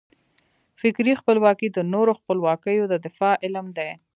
فکري 0.81 1.13
خپلواکي 1.21 1.67
د 1.71 1.77
نورو 1.93 2.11
خپلواکیو 2.19 2.83
د 2.89 2.93
دفاع 3.05 3.33
علم 3.45 3.65
دی. 3.77 3.89